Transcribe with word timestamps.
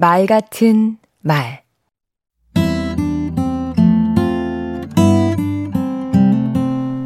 말 0.00 0.24
같은 0.24 0.96
말 1.20 1.62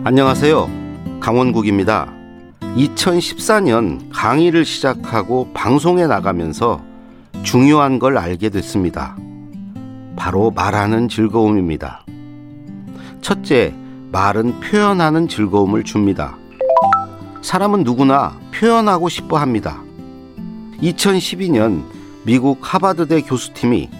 안녕하세요. 0.05 0.71
강원국입니다. 1.19 2.15
2014년 2.61 4.11
강의를 4.13 4.65
시작하고 4.65 5.49
방송에 5.53 6.07
나가면서 6.07 6.81
중요한 7.43 7.99
걸 7.99 8.17
알게 8.17 8.49
됐습니다. 8.51 9.17
바로 10.15 10.53
말하는 10.53 11.09
즐거움입니다. 11.09 12.07
첫째, 13.23 13.75
말은 14.13 14.61
표현하는 14.61 15.27
즐거움을 15.27 15.83
줍니다. 15.83 16.37
사람은 17.43 17.83
누구나 17.83 18.39
표현하고 18.53 19.09
싶어 19.09 19.39
합니다. 19.39 19.83
2012년 20.81 22.04
미국 22.25 22.59
하버드대 22.63 23.23
교수팀이 23.23 23.91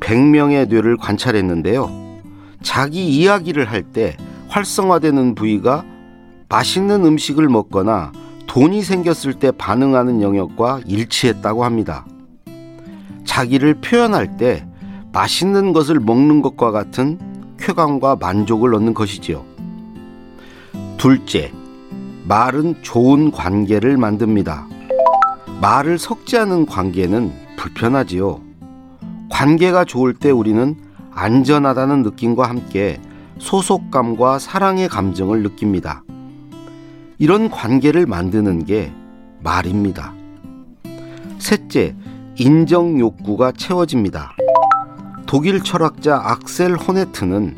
100명의 0.00 0.68
뇌를 0.68 0.96
관찰했는데요. 0.96 1.90
자기 2.62 3.08
이야기를 3.08 3.70
할 3.70 3.82
때 3.82 4.16
활성화되는 4.48 5.34
부위가 5.34 5.84
맛있는 6.48 7.04
음식을 7.04 7.48
먹거나 7.48 8.12
돈이 8.46 8.82
생겼을 8.82 9.34
때 9.34 9.50
반응하는 9.50 10.22
영역과 10.22 10.80
일치했다고 10.86 11.64
합니다. 11.64 12.06
자기를 13.24 13.74
표현할 13.74 14.36
때 14.36 14.64
맛있는 15.12 15.72
것을 15.72 15.98
먹는 15.98 16.42
것과 16.42 16.70
같은 16.70 17.18
쾌감과 17.58 18.16
만족을 18.16 18.74
얻는 18.74 18.94
것이지요. 18.94 19.44
둘째, 20.98 21.50
말은 22.28 22.82
좋은 22.82 23.32
관계를 23.32 23.96
만듭니다. 23.96 24.68
말을 25.60 25.98
섞지 25.98 26.36
않은 26.38 26.66
관계는 26.66 27.43
불편하지요. 27.56 28.40
관계가 29.30 29.84
좋을 29.84 30.14
때 30.14 30.30
우리는 30.30 30.76
안전하다는 31.12 32.02
느낌과 32.02 32.48
함께 32.48 33.00
소속감과 33.38 34.38
사랑의 34.38 34.88
감정을 34.88 35.42
느낍니다. 35.42 36.02
이런 37.18 37.50
관계를 37.50 38.06
만드는 38.06 38.64
게 38.64 38.92
말입니다. 39.42 40.12
셋째, 41.38 41.94
인정 42.36 42.98
욕구가 42.98 43.52
채워집니다. 43.52 44.32
독일 45.26 45.62
철학자 45.62 46.16
악셀 46.16 46.74
호네트는 46.76 47.56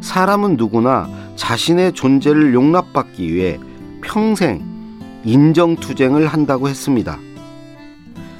사람은 0.00 0.56
누구나 0.56 1.08
자신의 1.36 1.92
존재를 1.92 2.54
용납받기 2.54 3.32
위해 3.32 3.58
평생 4.02 4.62
인정투쟁을 5.24 6.26
한다고 6.28 6.68
했습니다. 6.68 7.18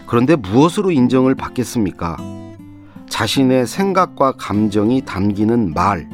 그런데 0.06 0.36
무엇으로 0.36 0.90
인정을 0.90 1.34
받겠습니까? 1.34 2.16
자신의 3.08 3.66
생각과 3.66 4.32
감정이 4.32 5.04
담기는 5.04 5.72
말. 5.74 6.08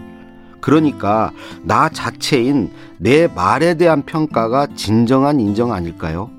그러니까 0.61 1.33
나 1.63 1.89
자체인 1.89 2.71
내 2.99 3.27
말에 3.27 3.75
대한 3.75 4.03
평가가 4.03 4.69
진정한 4.75 5.41
인정 5.41 5.73
아닐까요? 5.73 6.31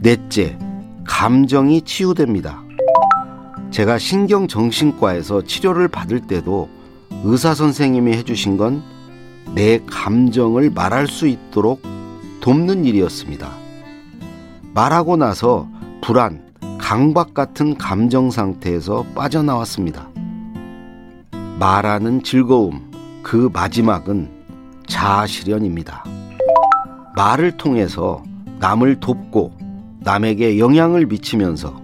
넷째, 0.00 0.56
감정이 1.04 1.82
치유됩니다. 1.82 2.62
제가 3.70 3.98
신경정신과에서 3.98 5.42
치료를 5.42 5.88
받을 5.88 6.20
때도 6.20 6.68
의사 7.24 7.54
선생님이 7.54 8.12
해주신 8.12 8.56
건 8.56 8.98
내 9.54 9.80
감정을 9.86 10.70
말할 10.70 11.06
수 11.06 11.26
있도록 11.26 11.82
돕는 12.40 12.84
일이었습니다. 12.84 13.50
말하고 14.74 15.16
나서 15.16 15.68
불안, 16.00 16.42
강박 16.78 17.34
같은 17.34 17.76
감정 17.76 18.30
상태에서 18.30 19.04
빠져나왔습니다. 19.14 20.08
말하는 21.58 22.22
즐거움, 22.22 22.90
그 23.22 23.50
마지막은 23.52 24.30
자아 24.86 25.26
실현입니다. 25.26 26.04
말을 27.14 27.56
통해서 27.56 28.22
남을 28.58 29.00
돕고 29.00 29.52
남에게 30.00 30.58
영향을 30.58 31.06
미치면서 31.06 31.80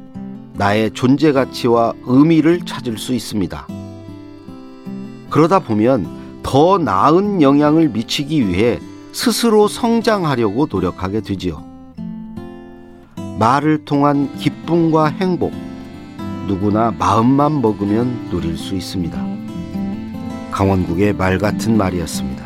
나의 0.55 0.93
존재 0.93 1.33
가치와 1.33 1.93
의미를 2.05 2.61
찾을 2.65 2.97
수 2.97 3.13
있습니다. 3.13 3.67
그러다 5.29 5.59
보면 5.59 6.41
더 6.43 6.79
나은 6.79 7.43
영향을 7.43 7.89
미치기 7.89 8.49
위해 8.49 8.79
스스로 9.13 9.67
성장하려고 9.69 10.69
노력하게 10.71 11.21
되지요. 11.21 11.74
말을 13.39 13.85
통한 13.85 14.35
기쁨과 14.37 15.07
행복, 15.21 15.53
누구나 16.47 16.93
마음만 16.99 17.61
먹으면 17.61 18.29
누릴 18.31 18.57
수 18.57 18.75
있습니다. 18.75 19.25
강원국의 20.51 21.15
말 21.15 21.39
같은 21.39 21.77
말이었습니다. 21.77 22.45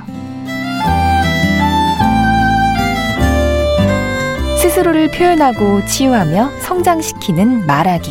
스스로를 4.57 5.11
표현하고 5.11 5.85
치유하며 5.85 6.51
성장시키는 6.61 7.67
말하기. 7.67 8.11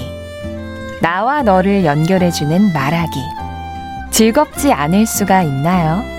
나와 1.01 1.41
너를 1.41 1.83
연결해주는 1.85 2.73
말하기. 2.73 3.19
즐겁지 4.11 4.71
않을 4.71 5.05
수가 5.05 5.43
있나요? 5.43 6.16